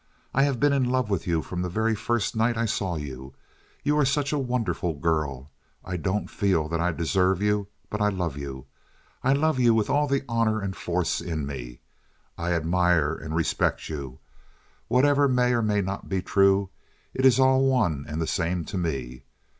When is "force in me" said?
10.75-11.81